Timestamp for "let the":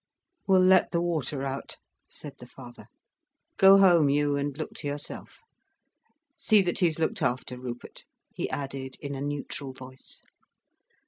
0.63-0.99